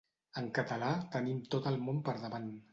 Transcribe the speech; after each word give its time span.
En 0.41 0.47
català 0.59 0.89
tenim 1.17 1.45
tot 1.55 1.71
el 1.75 1.81
món 1.87 2.03
per 2.09 2.19
davant. 2.27 2.53